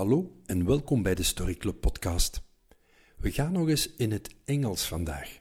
Hallo 0.00 0.32
en 0.46 0.66
welkom 0.66 1.02
bij 1.02 1.14
de 1.14 1.22
Story 1.22 1.54
Club 1.54 1.80
podcast. 1.80 2.42
We 3.16 3.30
gaan 3.30 3.52
nog 3.52 3.68
eens 3.68 3.94
in 3.96 4.12
het 4.12 4.34
Engels 4.44 4.88
vandaag, 4.88 5.38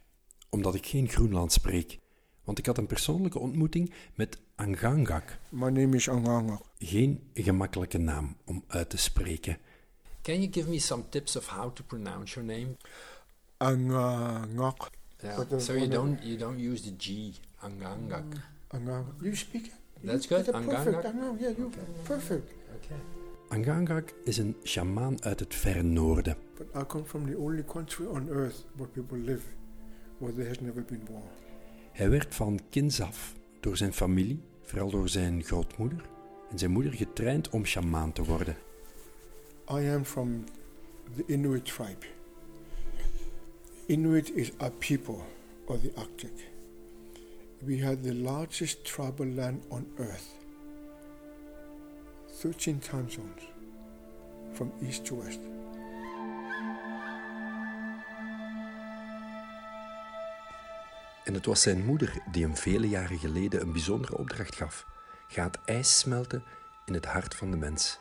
omdat 0.50 0.76
ik 0.76 0.86
geen 0.86 1.10
Groenland 1.10 1.52
spreek. 1.52 2.00
Want 2.44 2.58
ik 2.58 2.66
had 2.66 2.78
een 2.78 2.88
persoonlijke 2.88 3.40
ontmoeting 3.40 3.94
met 4.16 4.40
Angangak. 4.56 5.38
My 5.50 5.70
name 5.70 5.96
is 5.96 6.10
Anganga. 6.10 6.62
Geen 6.78 7.30
gemakkelijke 7.34 7.98
naam 7.98 8.36
om 8.46 8.64
uit 8.68 8.90
te 8.90 8.98
spreken. 8.98 9.58
Can 10.22 10.42
you 10.42 10.52
give 10.52 10.70
me 10.70 10.80
some 10.80 11.04
tips 11.10 11.36
of 11.36 11.48
how 11.48 11.76
to 11.76 11.84
pronounce 11.84 12.34
your 12.34 12.58
name? 12.58 12.78
Angangak. 13.58 14.90
Yeah. 15.22 15.60
So 15.60 15.74
you 15.74 15.88
don't 15.88 16.24
you 16.24 16.38
don't 16.38 16.60
use 16.60 16.84
the 16.84 16.94
G 16.98 17.34
angangak. 17.60 18.24
Anganga. 18.68 19.14
You 19.22 19.36
speak 19.36 19.66
it? 19.66 19.74
That's 20.04 20.28
good, 20.28 20.46
did 20.46 20.56
it 20.56 20.66
Perfect. 20.66 20.96
Anganga? 20.96 21.08
I 21.08 21.12
know, 21.12 21.38
yeah, 21.40 21.58
you 21.58 21.72
perfect. 22.04 22.52
Okay. 22.76 23.19
Angangak 23.50 24.14
is 24.24 24.38
een 24.38 24.56
sjamaan 24.64 25.24
uit 25.24 25.40
het 25.40 25.56
verre 25.56 25.82
noorden. 25.84 26.38
But 26.58 26.68
I 26.76 26.86
come 26.88 27.06
from 27.06 27.26
the 27.26 27.38
only 27.38 27.64
country 27.64 28.06
on 28.06 28.30
earth 28.30 28.66
where 28.76 28.92
people 28.92 29.18
live 29.18 29.44
where 30.18 30.36
there 30.36 30.48
has 30.48 30.60
never 30.60 30.84
been 30.84 31.02
war. 31.12 31.22
Hij 31.92 32.10
werd 32.10 32.36
van 32.36 32.60
kinds 32.70 33.02
af 33.02 33.36
door 33.60 33.78
zijn 33.78 33.94
familie, 33.94 34.40
vooral 34.62 34.90
door 34.90 35.10
zijn 35.10 35.44
grootmoeder 35.44 36.02
en 36.50 36.60
zijn 36.60 36.72
moeder 36.72 36.94
getraind 36.94 37.50
om 37.50 37.66
sjamaan 37.66 38.12
te 38.12 38.24
worden. 38.24 38.56
I 39.72 39.90
am 39.90 40.06
from 40.06 40.44
the 41.16 41.24
Inuit 41.28 41.66
tribe. 41.66 42.06
Inuit 43.86 44.36
is 44.36 44.52
a 44.62 44.70
people 44.70 45.24
of 45.66 45.82
the 45.82 45.92
Arctic. 45.96 46.50
We 47.60 47.84
had 47.84 48.04
the 48.04 48.16
largest 48.16 48.84
tribal 48.86 49.28
land 49.28 49.64
on 49.68 49.88
earth. 49.98 50.38
13 52.42 52.80
time 52.80 53.10
zones 53.10 53.52
from 54.54 54.72
east 54.82 55.06
to 55.06 55.24
west. 55.24 55.40
En 61.24 61.34
het 61.34 61.46
was 61.46 61.62
zijn 61.62 61.86
moeder 61.86 62.22
die 62.32 62.44
hem 62.44 62.56
vele 62.56 62.90
jaren 62.90 63.18
geleden 63.18 63.62
een 63.62 63.72
bijzondere 63.72 64.18
opdracht 64.18 64.56
gaf. 64.56 64.86
Ga 65.28 65.44
het 65.44 65.60
ijs 65.66 66.00
smelten 66.00 66.44
in 66.86 66.94
het 66.94 67.06
hart 67.06 67.36
van 67.36 67.52
de 67.52 67.58
mens. 67.58 68.00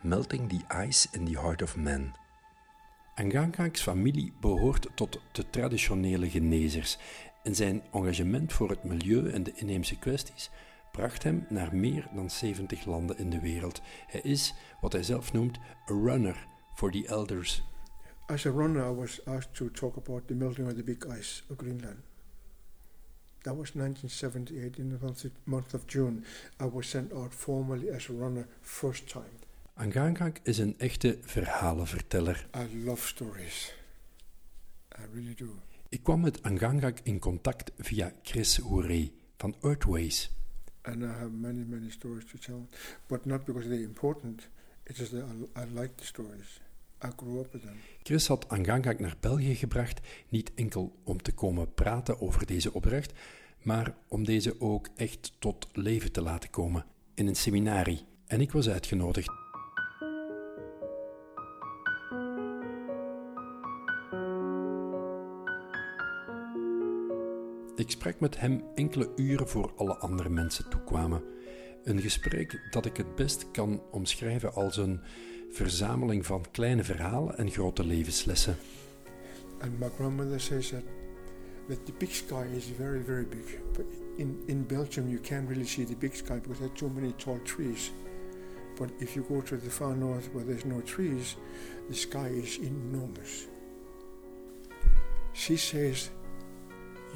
Melting 0.00 0.48
the 0.48 0.86
ice 0.86 1.08
in 1.12 1.24
the 1.24 1.40
heart 1.40 1.62
of 1.62 1.76
man. 1.76 2.16
Angangak's 3.14 3.82
familie 3.82 4.32
behoort 4.40 4.86
tot 4.94 5.20
de 5.32 5.50
traditionele 5.50 6.30
genezers 6.30 6.98
en 7.42 7.54
zijn 7.54 7.82
engagement 7.92 8.52
voor 8.52 8.70
het 8.70 8.84
milieu 8.84 9.30
en 9.30 9.42
de 9.42 9.52
inheemse 9.54 9.98
kwesties 9.98 10.50
bracht 10.92 11.22
hem 11.22 11.46
naar 11.48 11.74
meer 11.76 12.08
dan 12.14 12.30
70 12.30 12.84
landen 12.84 13.18
in 13.18 13.30
de 13.30 13.40
wereld. 13.40 13.80
Hij 14.06 14.20
is, 14.20 14.54
wat 14.80 14.92
hij 14.92 15.02
zelf 15.02 15.32
noemt, 15.32 15.58
a 15.90 15.94
runner 15.94 16.46
for 16.74 16.90
the 16.90 17.06
elders. 17.06 17.62
As 18.26 18.46
a 18.46 18.50
runner, 18.50 18.90
I 18.90 18.94
was 18.94 19.24
asked 19.24 19.54
to 19.54 19.70
talk 19.70 19.96
about 19.96 20.26
the 20.26 20.34
melting 20.34 20.68
of 20.68 20.74
the 20.74 20.82
big 20.82 21.06
ice 21.18 21.42
of 21.48 21.56
Greenland. 21.56 21.98
That 23.42 23.56
was 23.56 23.72
1978, 23.72 24.78
in 24.78 24.88
the 24.90 25.30
month 25.44 25.74
of, 25.74 25.86
June. 25.86 26.24
I 26.60 26.68
was 26.68 26.88
sent 26.88 27.12
out 27.12 27.34
formally 27.34 27.90
as 27.90 28.08
a 28.08 28.12
runner 28.12 28.46
first 28.60 29.08
time. 29.08 29.38
Angangak 29.74 30.40
is 30.42 30.58
een 30.58 30.74
echte 30.78 31.18
verhalenverteller. 31.20 32.46
I 32.56 32.84
love 32.84 33.06
stories. 33.06 33.74
I 34.98 35.02
really 35.14 35.34
do. 35.34 35.62
Ik 35.88 36.02
kwam 36.02 36.20
met 36.20 36.42
Angangak 36.42 36.98
in 37.02 37.18
contact 37.18 37.70
via 37.78 38.12
Chris 38.22 38.58
Hoeré 38.58 39.10
van 39.36 39.54
Earthways. 39.60 40.30
And 40.82 41.02
I 41.02 41.06
have 41.06 41.30
many, 41.30 41.64
many 41.64 41.90
stories 41.90 42.24
to 42.30 42.38
tell, 42.38 42.68
but 43.06 43.26
not 43.26 43.44
because 43.44 43.68
they're 43.68 43.84
important. 43.84 44.48
It's 44.84 44.98
just 44.98 45.10
that 45.12 45.24
I, 45.24 45.60
I 45.60 45.80
like 45.80 45.94
the 45.96 46.04
stories. 46.04 46.60
I 47.02 47.08
grew 47.16 47.40
up 47.40 47.52
with 47.52 47.62
them. 47.62 47.76
Chris 48.02 48.26
had 48.26 48.48
Angangak 48.48 48.98
naar 48.98 49.16
België 49.20 49.54
gebracht, 49.54 50.00
niet 50.28 50.50
enkel 50.54 50.96
om 51.04 51.22
te 51.22 51.32
komen 51.32 51.74
praten 51.74 52.20
over 52.20 52.46
deze 52.46 52.72
opdracht, 52.72 53.12
maar 53.62 53.94
om 54.08 54.24
deze 54.24 54.60
ook 54.60 54.88
echt 54.96 55.32
tot 55.38 55.68
leven 55.72 56.12
te 56.12 56.22
laten 56.22 56.50
komen 56.50 56.84
in 57.14 57.26
een 57.26 57.36
seminarie. 57.36 58.04
En 58.26 58.40
ik 58.40 58.52
was 58.52 58.68
uitgenodigd. 58.68 59.39
Ik 67.80 67.90
sprak 67.90 68.20
met 68.20 68.40
hem 68.40 68.62
enkele 68.74 69.12
uren 69.16 69.48
voor 69.48 69.72
alle 69.76 69.96
andere 69.96 70.28
mensen 70.28 70.68
toekwamen. 70.68 71.22
Een 71.84 72.00
gesprek 72.00 72.68
dat 72.70 72.86
ik 72.86 72.96
het 72.96 73.14
best 73.14 73.50
kan 73.50 73.82
omschrijven 73.90 74.54
als 74.54 74.76
een 74.76 75.00
verzameling 75.50 76.26
van 76.26 76.44
kleine 76.50 76.84
verhalen 76.84 77.38
en 77.38 77.50
grote 77.50 77.84
levenslessen. 77.84 78.56
And 79.60 79.78
my 79.78 79.88
grandmother 79.96 80.40
says 80.40 80.68
that 80.68 80.82
that 81.68 81.86
the 81.86 81.92
big 81.98 82.14
sky 82.14 82.44
is 82.56 82.64
very, 82.76 83.02
very 83.04 83.26
big. 83.26 83.58
In, 84.16 84.42
in 84.46 84.66
Belgium, 84.66 85.08
you 85.08 85.20
can't 85.20 85.48
really 85.48 85.66
see 85.66 85.86
the 85.86 85.96
big 85.96 86.14
sky 86.14 86.40
because 86.40 86.58
there 86.58 86.68
are 86.68 86.78
too 86.78 86.90
many 86.94 87.12
tall 87.16 87.40
trees. 87.44 87.90
But 88.78 88.90
if 88.98 89.16
you 89.16 89.24
go 89.28 89.40
to 89.40 89.56
the 89.56 89.70
far 89.70 89.96
north 89.96 90.28
where 90.32 90.44
there's 90.44 90.64
no 90.64 90.80
trees, 90.80 91.36
the 91.88 91.94
sky 91.94 92.28
is 92.42 92.58
enormous. 92.58 93.46
She 95.32 95.56
says, 95.56 96.10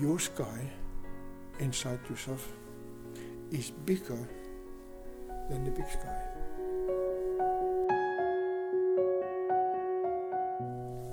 Your 0.00 0.18
sky 0.18 0.70
inside 1.60 2.00
yourself 2.10 2.48
is 3.52 3.70
bigger 3.70 4.28
than 5.48 5.64
the 5.64 5.70
big 5.70 5.88
sky. 5.88 6.20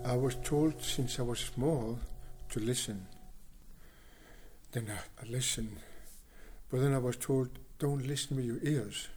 I 0.03 0.16
was 0.16 0.36
told 0.44 0.81
since 0.81 1.19
I 1.19 1.22
was 1.22 1.40
small 1.40 2.00
to 2.50 2.59
listen. 2.59 3.06
Then 4.72 4.88
I, 4.90 5.24
I 5.24 5.30
listened. 5.30 5.78
But 6.72 6.80
then 6.81 6.96
I 6.96 6.98
was 6.98 7.18
told, 7.18 7.50
don't 7.78 8.08
listen 8.08 8.36
with 8.36 8.46
your 8.46 8.63
ears. 8.63 9.09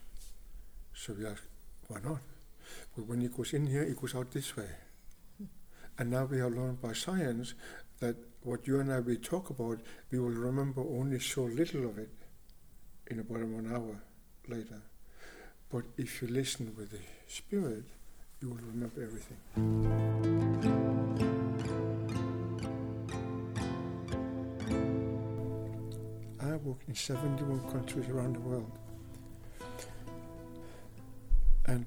So 0.93 1.15
we 1.15 1.25
asked, 1.25 1.49
why 1.89 2.01
not? 2.05 2.21
But 2.95 3.07
when 3.07 3.23
it 3.23 3.35
goes 3.35 3.55
in 3.55 3.67
here, 3.67 3.83
it 3.83 3.99
goes 3.99 4.15
out 4.15 4.31
this 4.31 4.55
way. 4.57 4.69
And 5.99 6.11
now 6.11 6.25
we 6.27 6.39
have 6.39 6.53
learned 6.53 6.83
by 6.83 6.93
science 6.93 7.55
that 8.01 8.17
what 8.45 8.67
you 8.67 8.79
and 8.79 8.93
I 8.93 9.01
will 9.01 9.17
talk 9.17 9.49
about, 9.51 9.79
we 10.11 10.19
will 10.19 10.29
remember 10.29 10.83
only 10.83 11.19
so 11.19 11.45
little 11.45 11.87
of 11.87 11.99
it 11.99 12.11
in 13.07 13.19
about 13.19 13.41
one 13.41 13.73
hour 13.73 14.03
later. 14.47 14.83
But 15.73 15.85
if 15.97 16.21
you 16.21 16.29
listen 16.29 16.75
with 16.77 16.91
the 16.91 16.99
spirit, 17.27 17.85
you 18.41 18.51
will 18.51 18.57
remember 18.57 19.03
everything. 19.03 19.39
I 26.41 26.57
worked 26.57 26.87
in 26.87 26.95
71 26.95 27.71
countries 27.71 28.09
around 28.11 28.37
the 28.37 28.41
world. 28.41 28.71
And, 31.65 31.87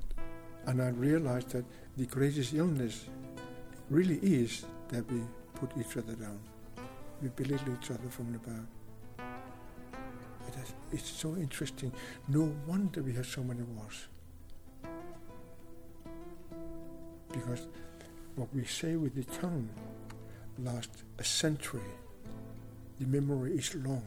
and 0.66 0.82
I 0.82 0.90
realized 0.90 1.52
that 1.52 1.66
the 1.96 2.08
greatest 2.08 2.56
illness 2.56 3.06
really 3.92 4.18
is 4.18 4.66
that 4.90 5.10
we 5.12 5.22
put 5.60 5.72
each 5.78 5.98
other 5.98 6.14
down. 6.14 6.40
We 7.22 7.30
belittle 7.30 7.74
each 7.74 7.90
other 7.92 8.10
from 8.10 8.32
the 8.32 8.40
back. 8.40 9.28
It 10.48 10.56
is, 10.64 10.74
it's 10.92 11.10
so 11.10 11.36
interesting. 11.36 11.92
No 12.28 12.54
wonder 12.68 13.02
we 13.02 13.14
have 13.14 13.26
so 13.26 13.44
many 13.44 13.64
wars. 13.64 14.08
Because 17.32 17.68
what 18.36 18.54
we 18.54 18.66
say 18.66 18.96
with 18.96 19.16
the 19.16 19.24
tongue 19.40 19.70
lasts 20.60 21.04
a 21.18 21.24
century. 21.24 21.82
The 23.00 23.06
memory 23.06 23.54
is 23.54 23.74
long. 23.76 24.04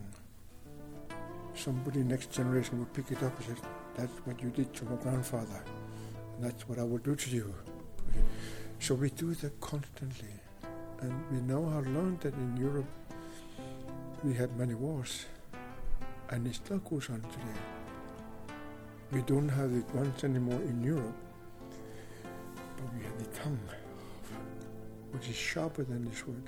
Somebody 1.54 2.02
next 2.02 2.30
generation 2.30 2.78
will 2.78 2.86
pick 2.86 3.10
it 3.10 3.22
up 3.22 3.36
and 3.38 3.56
say, 3.56 3.62
That's 3.96 4.12
what 4.24 4.40
you 4.42 4.50
did 4.50 4.72
to 4.74 4.84
my 4.84 4.96
grandfather. 4.96 5.62
And 6.34 6.44
that's 6.44 6.68
what 6.68 6.78
I 6.78 6.84
will 6.84 6.98
do 6.98 7.14
to 7.14 7.30
you. 7.30 7.54
So 8.78 8.94
we 8.94 9.10
do 9.10 9.34
that 9.34 9.60
constantly. 9.60 10.28
And 11.02 11.12
we 11.30 11.40
now 11.40 11.68
have 11.70 11.86
learned 11.86 12.20
that 12.20 12.34
in 12.34 12.56
Europe 12.56 12.86
we 14.22 14.34
had 14.34 14.56
many 14.56 14.74
wars. 14.74 15.26
And 16.28 16.46
it 16.46 16.54
still 16.54 16.78
goes 16.78 17.08
on 17.10 17.22
today. 17.22 17.60
We 19.12 19.22
don't 19.22 19.48
have 19.48 19.72
the 19.72 19.80
guns 19.92 20.22
anymore 20.22 20.60
in 20.62 20.82
Europe, 20.84 21.16
but 22.76 22.94
we 22.94 23.02
have 23.04 23.18
the 23.18 23.40
tongue, 23.40 23.58
which 25.10 25.28
is 25.28 25.34
sharper 25.34 25.82
than 25.82 26.04
the 26.04 26.14
sword. 26.14 26.44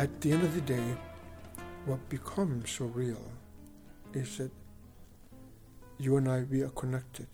At 0.00 0.18
the 0.22 0.32
end 0.32 0.42
of 0.42 0.54
the 0.54 0.62
day, 0.62 0.96
what 1.84 2.08
becomes 2.08 2.70
so 2.70 2.86
real 2.86 3.22
is 4.14 4.38
that 4.38 4.50
you 5.98 6.16
and 6.16 6.26
I, 6.26 6.40
we 6.50 6.62
are 6.62 6.70
connected 6.70 7.26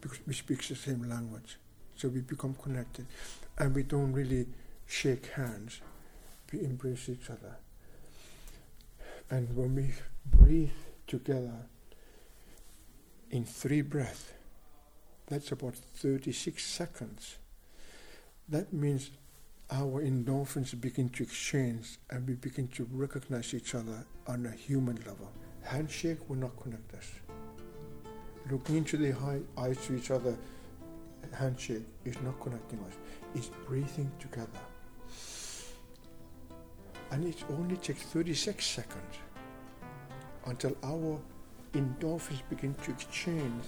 because 0.00 0.20
we 0.26 0.32
speak 0.32 0.66
the 0.66 0.74
same 0.74 1.06
language. 1.06 1.58
So 1.96 2.08
we 2.08 2.22
become 2.22 2.54
connected. 2.54 3.04
And 3.58 3.74
we 3.74 3.82
don't 3.82 4.10
really 4.14 4.46
shake 4.86 5.26
hands, 5.32 5.82
we 6.50 6.60
embrace 6.60 7.10
each 7.10 7.28
other. 7.28 7.58
And 9.28 9.54
when 9.54 9.74
we 9.74 9.92
breathe 10.24 10.70
together 11.06 11.66
in 13.30 13.44
three 13.44 13.82
breaths, 13.82 14.32
that's 15.26 15.52
about 15.52 15.74
36 15.74 16.64
seconds. 16.64 17.36
That 18.48 18.72
means 18.72 19.10
our 19.72 20.02
endorphins 20.02 20.78
begin 20.80 21.08
to 21.10 21.22
exchange 21.22 21.98
and 22.10 22.26
we 22.26 22.34
begin 22.34 22.66
to 22.68 22.88
recognize 22.90 23.54
each 23.54 23.74
other 23.74 24.04
on 24.26 24.46
a 24.46 24.50
human 24.50 24.96
level. 25.06 25.30
Handshake 25.62 26.28
will 26.28 26.36
not 26.36 26.58
connect 26.60 26.92
us. 26.94 27.10
Looking 28.50 28.78
into 28.78 28.96
the 28.96 29.14
eyes 29.56 29.76
to 29.86 29.94
each 29.94 30.10
other, 30.10 30.36
handshake 31.32 31.86
is 32.04 32.20
not 32.22 32.40
connecting 32.40 32.80
us. 32.80 32.94
It's 33.34 33.50
breathing 33.66 34.10
together. 34.18 34.48
And 37.12 37.26
it 37.26 37.44
only 37.50 37.76
takes 37.76 38.02
36 38.02 38.64
seconds 38.64 39.16
until 40.46 40.76
our 40.82 41.20
endorphins 41.74 42.42
begin 42.48 42.74
to 42.82 42.90
exchange. 42.90 43.64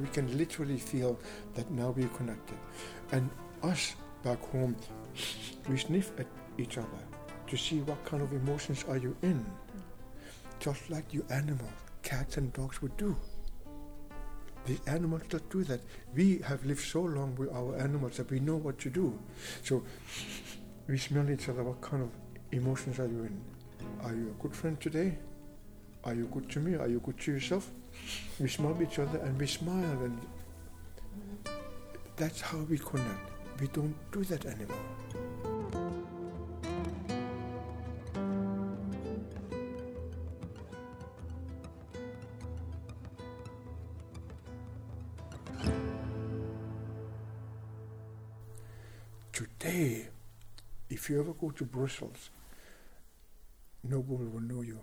We 0.00 0.08
can 0.08 0.36
literally 0.36 0.78
feel 0.78 1.18
that 1.54 1.70
now 1.70 1.90
we're 1.90 2.08
connected. 2.08 2.56
And 3.12 3.30
us 3.62 3.94
back 4.22 4.40
home, 4.50 4.74
we 5.68 5.78
sniff 5.78 6.12
at 6.18 6.26
each 6.58 6.78
other 6.78 6.88
to 7.46 7.56
see 7.56 7.80
what 7.80 8.04
kind 8.04 8.22
of 8.22 8.32
emotions 8.32 8.84
are 8.88 8.96
you 8.96 9.16
in. 9.22 9.44
Just 10.60 10.88
like 10.90 11.12
you 11.12 11.24
animals, 11.30 11.72
cats 12.02 12.36
and 12.36 12.52
dogs 12.52 12.80
would 12.80 12.96
do. 12.96 13.16
The 14.66 14.78
animals 14.86 15.22
don't 15.28 15.50
do 15.50 15.62
that. 15.64 15.80
We 16.14 16.38
have 16.38 16.64
lived 16.64 16.80
so 16.80 17.02
long 17.02 17.34
with 17.36 17.52
our 17.52 17.76
animals 17.76 18.16
that 18.16 18.30
we 18.30 18.40
know 18.40 18.56
what 18.56 18.78
to 18.78 18.90
do. 18.90 19.18
So 19.62 19.82
we 20.86 20.96
smell 20.96 21.28
each 21.30 21.48
other. 21.50 21.62
What 21.62 21.82
kind 21.82 22.02
of 22.02 22.10
emotions 22.50 22.98
are 22.98 23.06
you 23.06 23.24
in? 23.24 23.44
Are 24.02 24.14
you 24.14 24.34
a 24.38 24.42
good 24.42 24.56
friend 24.56 24.80
today? 24.80 25.18
Are 26.04 26.14
you 26.14 26.26
good 26.26 26.48
to 26.50 26.60
me? 26.60 26.76
Are 26.76 26.88
you 26.88 27.00
good 27.00 27.18
to 27.20 27.32
yourself? 27.32 27.70
We 28.40 28.48
smell 28.48 28.76
each 28.82 28.98
other 28.98 29.18
and 29.18 29.38
we 29.38 29.46
smile, 29.46 29.98
and 30.02 30.18
that's 32.16 32.40
how 32.40 32.58
we 32.58 32.78
connect. 32.78 33.33
We 33.60 33.68
don't 33.68 33.94
do 34.10 34.24
that 34.24 34.44
anymore. 34.46 34.76
Today, 49.32 50.08
if 50.90 51.08
you 51.08 51.20
ever 51.20 51.32
go 51.32 51.50
to 51.50 51.64
Brussels, 51.64 52.30
nobody 53.82 54.24
will 54.24 54.40
know 54.40 54.62
you. 54.62 54.80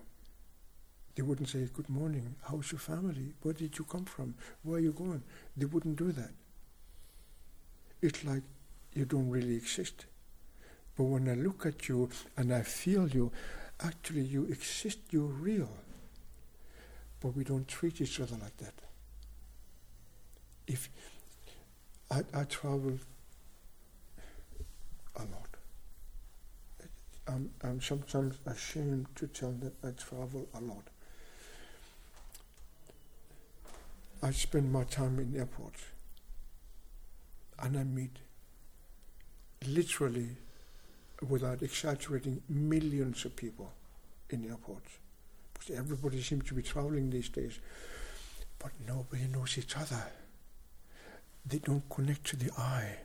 They 1.15 1.23
wouldn't 1.23 1.49
say, 1.49 1.67
Good 1.73 1.89
morning, 1.89 2.35
how's 2.43 2.71
your 2.71 2.79
family? 2.79 3.33
Where 3.41 3.53
did 3.53 3.77
you 3.77 3.85
come 3.85 4.05
from? 4.05 4.35
Where 4.63 4.77
are 4.77 4.81
you 4.81 4.93
going? 4.93 5.23
They 5.57 5.65
wouldn't 5.65 5.97
do 5.97 6.11
that. 6.13 6.31
It's 8.01 8.23
like 8.23 8.43
you 8.93 9.05
don't 9.05 9.29
really 9.29 9.55
exist. 9.55 10.05
But 10.97 11.03
when 11.05 11.29
I 11.29 11.33
look 11.33 11.65
at 11.65 11.87
you 11.87 12.09
and 12.37 12.53
I 12.53 12.61
feel 12.61 13.07
you, 13.07 13.31
actually 13.79 14.21
you 14.21 14.45
exist, 14.45 14.99
you're 15.11 15.23
real. 15.23 15.69
But 17.19 17.35
we 17.35 17.43
don't 17.43 17.67
treat 17.67 18.01
each 18.01 18.19
other 18.19 18.35
like 18.41 18.57
that. 18.57 18.73
If 20.67 20.89
I, 22.09 22.23
I 22.33 22.43
travel 22.43 22.97
a 25.15 25.19
lot. 25.19 25.47
I'm, 27.27 27.51
I'm 27.63 27.81
sometimes 27.81 28.35
ashamed 28.45 29.07
to 29.15 29.27
tell 29.27 29.51
that 29.61 29.73
I 29.83 29.91
travel 29.91 30.47
a 30.53 30.59
lot. 30.59 30.83
I 34.23 34.31
spend 34.31 34.71
my 34.71 34.83
time 34.83 35.19
in 35.19 35.35
airports 35.35 35.83
and 37.59 37.77
I 37.77 37.83
meet 37.83 38.17
literally, 39.67 40.29
without 41.27 41.61
exaggerating, 41.61 42.41
millions 42.49 43.25
of 43.25 43.35
people 43.35 43.71
in 44.29 44.45
airports. 44.49 44.97
Because 45.53 45.75
everybody 45.77 46.21
seems 46.21 46.47
to 46.47 46.53
be 46.53 46.63
traveling 46.63 47.09
these 47.09 47.29
days, 47.29 47.59
but 48.57 48.71
nobody 48.87 49.27
knows 49.27 49.57
each 49.57 49.77
other. 49.77 50.03
They 51.45 51.59
don't 51.59 51.87
connect 51.89 52.25
to 52.27 52.35
the 52.35 52.51
eye. 52.57 52.97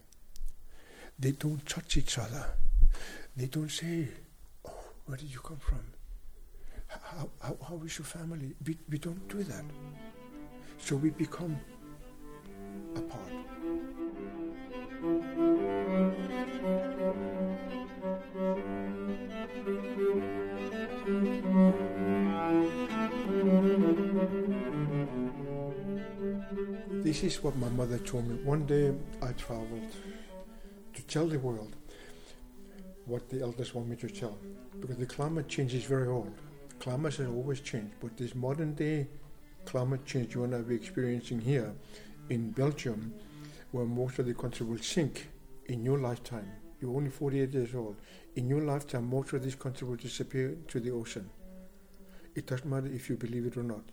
They 1.19 1.33
don't 1.33 1.65
touch 1.67 1.97
each 1.97 2.19
other. 2.19 2.47
They 3.37 3.47
don't 3.47 3.71
say, 3.71 4.09
Oh, 4.67 4.73
where 5.07 5.17
did 5.17 5.33
you 5.33 5.41
come 5.41 5.59
from? 5.59 5.81
How, 6.89 7.29
how, 7.41 7.57
how 7.69 7.83
is 7.85 7.99
your 7.99 8.07
family? 8.07 8.55
We, 8.67 8.77
we 8.91 8.99
don't 8.99 9.27
do 9.29 9.43
that. 9.43 9.65
So 10.79 10.97
we 10.97 11.11
become 11.11 11.59
apart. 12.95 13.56
This 27.07 27.23
is 27.23 27.41
what 27.41 27.55
my 27.59 27.69
mother 27.69 27.99
told 27.99 28.27
me. 28.27 28.35
One 28.43 28.67
day 28.67 28.93
I 29.23 29.31
traveled 29.35 29.93
to 30.93 31.03
tell 31.03 31.29
the 31.29 31.39
world 31.39 31.77
what 33.05 33.31
the 33.31 33.43
elders 33.43 33.73
want 33.73 33.87
me 33.87 33.95
to 33.99 34.09
tell. 34.09 34.37
Because 34.81 34.97
the 34.97 35.07
climate 35.07 35.47
change 35.47 35.73
is 35.73 35.85
very 35.85 36.09
old. 36.09 36.35
Climate 36.81 37.15
has 37.15 37.29
always 37.29 37.61
changed, 37.61 37.95
but 38.01 38.17
this 38.17 38.35
modern 38.35 38.75
day 38.75 39.07
climate 39.67 40.05
change 40.05 40.35
you 40.35 40.43
and 40.43 40.53
I 40.53 40.59
are 40.59 40.73
experiencing 40.73 41.41
here 41.41 41.73
in 42.29 42.51
Belgium, 42.51 43.15
where 43.71 43.87
most 43.87 44.19
of 44.19 44.27
the 44.27 44.35
country 44.35 44.67
will 44.67 44.79
sink 44.79 45.29
in 45.67 45.85
your 45.85 45.99
lifetime. 45.99 46.51
You're 46.81 46.97
only 46.97 47.11
48 47.11 47.55
years 47.55 47.73
old. 47.77 47.95
In 48.35 48.49
your 48.49 48.63
lifetime, 48.63 49.09
most 49.09 49.33
of 49.33 49.45
this 49.45 49.55
country 49.55 49.87
will 49.87 49.95
disappear 49.95 50.57
to 50.67 50.81
the 50.81 50.91
ocean. 50.91 51.31
It 52.35 52.49
doesn't 52.49 52.69
matter 52.69 52.89
if 52.89 53.09
you 53.09 53.15
believe 53.15 53.47
it 53.47 53.57
or 53.57 53.63
not. 53.63 53.85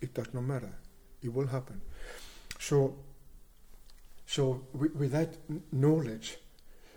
It 0.00 0.14
does 0.14 0.32
not 0.32 0.44
matter. 0.44 0.72
It 1.20 1.34
will 1.34 1.48
happen. 1.48 1.80
So, 2.60 2.94
so 4.26 4.66
with, 4.74 4.94
with 4.94 5.12
that 5.12 5.34
knowledge, 5.72 6.36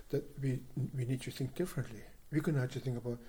that 0.09 0.23
we 0.41 0.59
we 0.95 1.05
need 1.05 1.21
to 1.21 1.31
think 1.31 1.55
differently. 1.55 2.03
To 2.33 2.51
have 2.53 2.71
to 2.71 2.79
think 2.79 2.97
about 2.97 3.19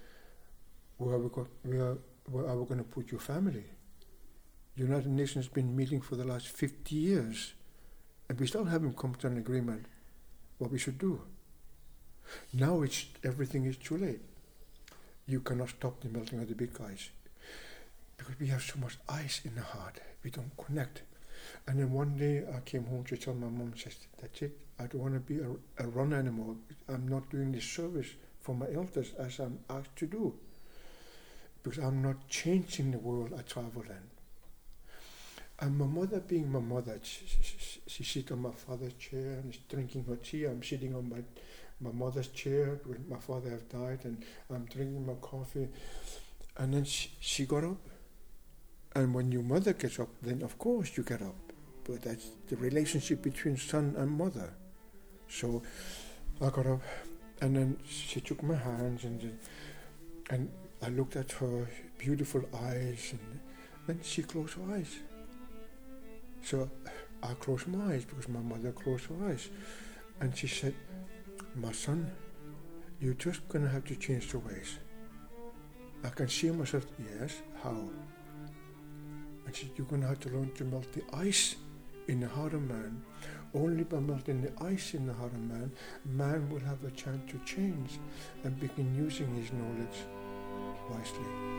where 0.99 1.19
we 1.19 1.29
got 1.29 1.47
where 1.63 1.97
where 2.31 2.47
are 2.49 2.57
we 2.59 2.67
going 2.67 2.79
to 2.79 2.91
put 2.97 3.13
your 3.13 3.21
family. 3.21 3.65
United 4.77 5.07
Nations 5.07 5.45
has 5.45 5.55
been 5.55 5.77
meeting 5.77 6.01
for 6.01 6.17
the 6.17 6.25
last 6.25 6.49
50 6.49 6.97
years, 6.97 7.55
and 8.29 8.41
we 8.41 8.49
still 8.49 8.65
haven't 8.65 8.97
come 8.97 9.15
to 9.17 9.29
an 9.29 9.39
agreement 9.39 9.87
what 10.59 10.73
we 10.73 10.79
should 10.79 10.99
do. 10.99 11.21
Now 12.53 12.83
it's 12.83 13.07
everything 13.23 13.67
is 13.67 13.77
too 13.77 13.97
late. 13.97 14.23
You 15.27 15.41
cannot 15.41 15.69
stop 15.69 16.01
the 16.01 16.09
melting 16.09 16.41
of 16.41 16.49
the 16.49 16.55
big 16.57 16.71
ice 16.81 17.11
because 18.17 18.41
we 18.41 18.49
have 18.49 18.63
so 18.63 18.81
much 18.81 18.99
ice 19.09 19.43
in 19.45 19.55
the 19.55 19.63
heart. 19.63 20.01
We 20.25 20.31
don't 20.31 20.57
connect. 20.57 21.03
And 21.67 21.81
then 21.81 21.93
one 21.93 22.17
day 22.17 22.45
I 22.55 22.61
came 22.61 22.85
home 22.85 23.05
to 23.05 23.17
tell 23.17 23.35
my 23.35 23.49
mom, 23.49 23.73
says, 23.77 23.97
that's 24.21 24.43
it. 24.43 24.59
I 24.79 24.87
don't 24.87 25.01
want 25.01 25.15
to 25.15 25.21
be 25.21 25.39
a, 25.39 25.85
a 25.85 25.89
runner 25.89 26.19
anymore. 26.19 26.57
I'm 26.89 27.09
not 27.09 27.31
doing 27.31 27.53
this 27.53 27.65
service 27.65 28.09
for 28.41 28.55
my 28.55 28.67
elders 28.75 29.13
as 29.19 29.39
I'm 29.39 29.59
asked 29.71 29.97
to 29.97 30.07
do. 30.07 30.35
Because 31.63 31.79
I'm 31.79 32.03
not 32.03 32.29
changing 32.29 32.91
the 32.91 32.99
world 32.99 33.33
I 33.39 33.43
travel 33.43 33.83
in. 33.83 34.11
And 35.61 35.79
my 35.79 35.87
mother, 35.87 36.21
being 36.21 36.51
my 36.51 36.59
mother, 36.59 36.99
she, 37.03 37.25
she, 37.27 37.81
she 37.87 38.05
sits 38.05 38.31
on 38.33 38.43
my 38.43 38.51
father's 38.51 38.93
chair 38.95 39.35
and 39.35 39.55
is 39.55 39.61
drinking 39.69 40.05
her 40.05 40.17
tea. 40.17 40.45
I'm 40.45 40.63
sitting 40.63 40.95
on 40.95 41.09
my, 41.09 41.23
my 41.81 41.93
mother's 41.97 42.29
chair 42.29 42.81
when 42.85 43.07
my 43.09 43.19
father 43.19 43.51
have 43.51 43.69
died, 43.69 44.01
and 44.05 44.23
I'm 44.51 44.65
drinking 44.67 45.07
my 45.07 45.15
coffee. 45.15 45.69
And 46.59 46.75
then 46.75 46.85
she, 46.85 47.11
she 47.21 47.47
got 47.47 47.65
up. 47.65 47.79
And 48.95 49.15
when 49.15 49.33
your 49.33 49.43
mother 49.43 49.73
gets 49.73 49.99
up, 49.99 50.09
then 50.21 50.43
of 50.43 50.59
course 50.59 50.97
you 50.97 51.05
get 51.05 51.23
up. 51.23 51.54
But 51.85 52.03
that's 52.03 52.31
the 52.49 52.57
relationship 52.57 53.23
between 53.23 53.57
son 53.57 53.95
and 53.99 54.11
mother. 54.11 54.53
So 55.29 55.63
I 56.41 56.51
got 56.51 56.67
up, 56.67 56.83
and 57.41 57.57
then 57.57 57.77
she 57.87 58.21
took 58.21 58.43
my 58.43 58.57
hands, 58.57 59.05
and 59.05 59.39
and 60.31 60.51
I 60.83 60.89
looked 60.89 61.17
at 61.17 61.33
her 61.33 61.69
beautiful 61.99 62.43
eyes, 62.55 63.13
and 63.13 63.41
then 63.87 64.01
she 64.03 64.23
closed 64.23 64.55
her 64.55 64.75
eyes. 64.75 64.99
So 66.43 66.71
I 67.23 67.33
closed 67.35 67.67
my 67.69 67.93
eyes 67.93 68.05
because 68.05 68.29
my 68.29 68.41
mother 68.41 68.71
closed 68.73 69.07
her 69.07 69.29
eyes. 69.29 69.49
And 70.21 70.37
she 70.37 70.47
said, 70.47 70.75
My 71.55 71.73
son, 71.73 72.11
You're 73.01 73.15
just 73.15 73.49
to 73.51 73.61
have 73.61 73.85
to 73.87 73.97
change 73.97 74.31
the 74.31 74.39
ways. 74.39 74.79
I 76.05 76.11
can 76.11 76.29
see 76.29 76.51
myself, 76.51 76.87
yes, 76.99 77.41
how? 77.63 77.89
And 79.47 79.57
she 79.57 79.67
said, 79.67 79.73
You're 79.77 79.87
to 79.87 80.07
have 80.07 80.21
to 80.21 80.29
learn 80.29 80.51
to 80.57 80.65
melt 80.65 80.93
the 80.93 81.03
ice 81.15 81.57
in 82.07 82.21
the 82.21 82.27
heart 82.27 82.55
of 82.55 82.61
man. 82.61 83.05
Only 83.53 83.85
by 83.85 84.01
melting 84.01 84.43
the 84.43 84.65
ice 84.73 84.97
in 84.97 85.07
the 85.07 85.13
heart 85.13 85.33
of 85.33 85.39
man, 85.39 85.73
man 86.03 86.49
will 86.51 86.65
have 86.65 86.85
a 86.87 86.91
chance 86.91 87.33
to 87.33 87.39
change 87.45 87.99
and 88.45 88.59
begin 88.61 89.05
using 89.05 89.29
his 89.37 89.51
knowledge 89.51 89.99
wisely. 90.89 91.53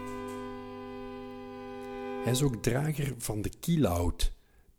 Hij 2.23 2.33
is 2.33 2.43
ook 2.43 2.63
drager 2.63 3.13
van 3.17 3.41
de 3.41 3.49
kielhout, 3.59 4.31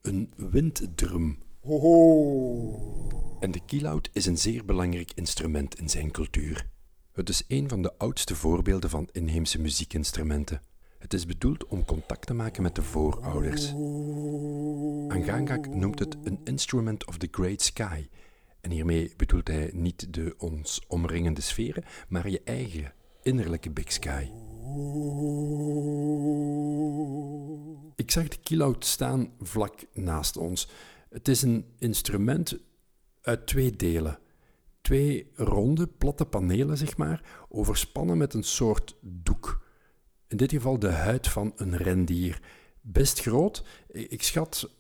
een 0.02 0.32
winddrum. 0.36 1.38
Ho 1.60 1.78
ho! 1.78 3.38
En 3.40 3.50
de 3.50 3.60
kielhout 3.66 4.10
is 4.12 4.26
een 4.26 4.38
zeer 4.38 4.64
belangrijk 4.64 5.12
instrument 5.14 5.78
in 5.78 5.88
zijn 5.88 6.10
cultuur. 6.10 6.66
Het 7.12 7.28
is 7.28 7.44
een 7.48 7.68
van 7.68 7.82
de 7.82 7.98
oudste 7.98 8.34
voorbeelden 8.34 8.90
van 8.90 9.08
inheemse 9.12 9.60
muziekinstrumenten. 9.60 10.60
Het 11.06 11.14
is 11.14 11.26
bedoeld 11.26 11.66
om 11.66 11.84
contact 11.84 12.26
te 12.26 12.34
maken 12.34 12.62
met 12.62 12.74
de 12.74 12.82
voorouders. 12.82 13.72
Angangak 15.08 15.68
noemt 15.68 15.98
het 15.98 16.16
een 16.24 16.40
instrument 16.44 17.06
of 17.06 17.18
the 17.18 17.28
great 17.30 17.62
sky. 17.62 18.08
En 18.60 18.70
hiermee 18.70 19.12
bedoelt 19.16 19.48
hij 19.48 19.70
niet 19.72 20.14
de 20.14 20.34
ons 20.38 20.82
omringende 20.88 21.40
sferen, 21.40 21.84
maar 22.08 22.30
je 22.30 22.40
eigen 22.44 22.92
innerlijke 23.22 23.70
big 23.70 23.92
sky. 23.92 24.22
Ik 27.96 28.10
zag 28.10 28.28
de 28.28 28.38
kielhout 28.42 28.84
staan 28.84 29.30
vlak 29.40 29.84
naast 29.92 30.36
ons. 30.36 30.68
Het 31.08 31.28
is 31.28 31.42
een 31.42 31.64
instrument 31.78 32.58
uit 33.22 33.46
twee 33.46 33.76
delen. 33.76 34.18
Twee 34.80 35.30
ronde, 35.34 35.86
platte 35.86 36.24
panelen, 36.24 36.78
zeg 36.78 36.96
maar, 36.96 37.46
overspannen 37.48 38.18
met 38.18 38.34
een 38.34 38.44
soort 38.44 38.96
doek. 39.00 39.45
In 40.28 40.36
dit 40.36 40.52
geval 40.52 40.78
de 40.78 40.90
huid 40.90 41.28
van 41.28 41.52
een 41.56 41.76
rendier. 41.76 42.40
Best 42.80 43.20
groot. 43.20 43.64
Ik 43.88 44.22
schat 44.22 44.70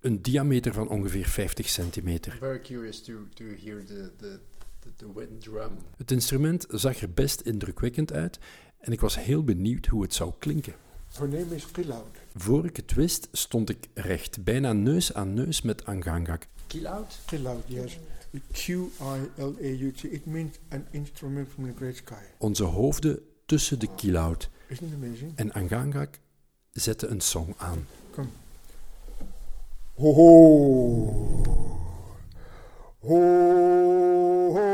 een 0.00 0.22
diameter 0.22 0.72
van 0.72 0.88
ongeveer 0.88 1.26
50 1.26 1.68
centimeter. 1.68 2.36
Very 2.38 2.60
curious 2.60 3.02
to, 3.02 3.12
to 3.34 3.44
hear 3.44 3.84
the, 3.84 4.10
the, 4.16 4.40
the, 4.78 4.88
the 4.96 5.12
wind 5.14 5.40
drum. 5.40 5.70
Het 5.96 6.10
instrument 6.10 6.66
zag 6.68 7.00
er 7.00 7.12
best 7.12 7.40
indrukwekkend 7.40 8.12
uit 8.12 8.38
en 8.78 8.92
ik 8.92 9.00
was 9.00 9.18
heel 9.18 9.44
benieuwd 9.44 9.86
hoe 9.86 10.02
het 10.02 10.14
zou 10.14 10.32
klinken. 10.38 10.74
Her 11.18 11.28
name 11.28 11.54
is 11.54 11.70
Kilaut. 11.70 12.16
Voor 12.34 12.64
ik 12.64 12.76
het 12.76 12.94
wist, 12.94 13.28
stond 13.32 13.70
ik 13.70 13.88
recht, 13.94 14.44
bijna 14.44 14.72
neus 14.72 15.14
aan 15.14 15.34
neus 15.34 15.62
met 15.62 15.84
Angangak. 15.84 16.46
Kilout? 16.66 17.18
Kilaut, 17.26 17.64
yes. 17.66 17.98
Q-I-L-A-U-T. 18.52 20.04
It 20.04 20.26
means 20.26 20.58
an 20.68 20.86
instrument 20.90 21.48
from 21.48 21.64
the 21.64 21.72
great 21.76 21.96
sky. 21.96 22.22
Onze 22.38 22.64
hoofden 22.64 23.20
tussen 23.46 23.78
de 23.78 23.88
kielhout 23.94 24.50
Isn't 24.68 24.88
it 24.88 24.94
amazing? 24.94 25.32
en 25.36 25.52
Angangak 25.52 26.18
zette 26.72 27.06
een 27.06 27.20
song 27.20 27.54
aan. 27.56 27.86
Ho 29.94 30.12
ho. 30.12 30.30
Ho 32.98 33.08
ho. 33.08 34.52
ho. 34.52 34.73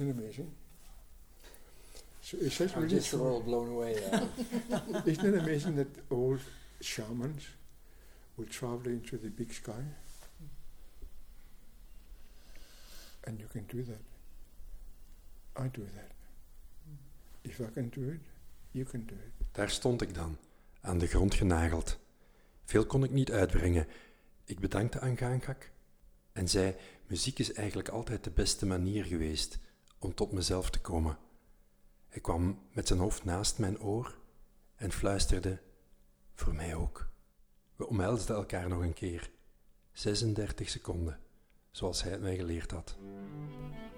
Isn't 0.00 0.18
it 0.18 0.22
amazing? 0.22 0.50
So 2.22 2.38
it 2.40 2.52
says 2.52 2.72
I'm 2.74 2.84
really 2.84 2.96
just 2.96 3.12
a 3.12 3.16
true. 3.16 3.22
little 3.22 3.40
blown 3.40 3.68
away. 3.68 3.92
Isn't 5.04 5.34
it 5.34 5.42
amazing 5.42 5.76
that 5.76 5.88
old 6.10 6.40
shamans 6.80 7.42
will 8.36 8.46
travel 8.46 8.86
into 8.86 9.18
the 9.18 9.28
big 9.28 9.52
sky? 9.52 9.84
And 13.26 13.38
you 13.40 13.46
can 13.52 13.66
do 13.68 13.82
that. 13.82 14.02
I 15.64 15.68
do 15.68 15.82
that. 15.82 16.12
If 17.44 17.60
I 17.60 17.70
can 17.74 17.90
do 17.90 18.10
it, 18.10 18.20
you 18.72 18.86
can 18.86 19.04
do 19.06 19.14
it. 19.14 19.46
Daar 19.52 19.70
stond 19.70 20.02
ik 20.02 20.14
dan, 20.14 20.36
aan 20.80 20.98
de 20.98 21.06
grond 21.06 21.34
genageld. 21.34 21.98
Veel 22.64 22.86
kon 22.86 23.04
ik 23.04 23.10
niet 23.10 23.30
uitbrengen. 23.30 23.86
Ik 24.44 24.60
bedankte 24.60 25.00
Angangak 25.00 25.70
en 26.32 26.48
zei: 26.48 26.74
Muziek 27.06 27.38
is 27.38 27.52
eigenlijk 27.52 27.88
altijd 27.88 28.24
de 28.24 28.30
beste 28.30 28.66
manier 28.66 29.04
geweest 29.04 29.58
om 30.00 30.14
tot 30.14 30.32
mezelf 30.32 30.70
te 30.70 30.80
komen. 30.80 31.18
Hij 32.08 32.20
kwam 32.20 32.58
met 32.72 32.86
zijn 32.86 32.98
hoofd 32.98 33.24
naast 33.24 33.58
mijn 33.58 33.80
oor 33.80 34.18
en 34.76 34.92
fluisterde: 34.92 35.60
Voor 36.34 36.54
mij 36.54 36.74
ook. 36.74 37.08
We 37.76 37.86
omhelsden 37.86 38.36
elkaar 38.36 38.68
nog 38.68 38.82
een 38.82 38.92
keer. 38.92 39.30
36 39.92 40.68
seconden, 40.68 41.20
zoals 41.70 42.02
hij 42.02 42.12
het 42.12 42.20
mij 42.20 42.36
geleerd 42.36 42.70
had. 42.70 42.96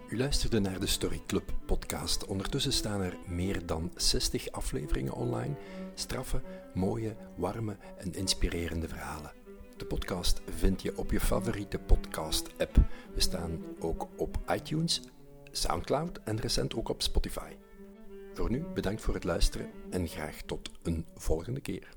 U 0.09 0.16
luisterde 0.16 0.61
naar 0.61 0.80
de 0.80 0.87
Story 0.87 1.23
Club 1.26 1.52
podcast. 1.66 2.25
Ondertussen 2.25 2.73
staan 2.73 3.00
er 3.00 3.16
meer 3.26 3.66
dan 3.66 3.92
60 3.97 4.50
afleveringen 4.50 5.12
online. 5.12 5.54
Straffe, 5.94 6.42
mooie, 6.75 7.16
warme 7.37 7.76
en 7.99 8.14
inspirerende 8.14 8.88
verhalen. 8.88 9.32
De 9.76 9.85
podcast 9.85 10.40
vind 10.59 10.82
je 10.82 10.99
op 10.99 11.11
je 11.11 11.21
favoriete 11.21 11.78
podcast-app. 11.78 12.76
We 13.14 13.21
staan 13.21 13.64
ook 13.80 14.09
op 14.16 14.38
iTunes, 14.49 15.02
Soundcloud 15.52 16.21
en 16.25 16.40
recent 16.40 16.75
ook 16.75 16.88
op 16.88 17.02
Spotify. 17.02 17.52
Voor 18.35 18.50
nu 18.50 18.64
bedankt 18.75 19.00
voor 19.00 19.14
het 19.14 19.25
luisteren 19.25 19.71
en 19.90 20.09
graag 20.09 20.37
tot 20.47 20.71
een 20.82 21.06
volgende 21.14 21.61
keer. 21.61 21.88